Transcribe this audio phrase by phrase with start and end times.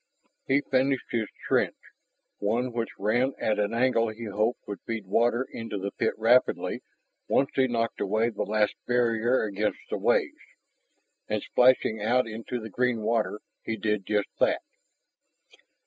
[0.47, 1.77] He finished his trench,
[2.39, 6.81] one which ran at an angle he hoped would feed water into the pit rapidly
[7.27, 10.41] once he knocked away the last barrier against the waves.
[11.29, 14.63] And, splashing out into the green water, he did just that.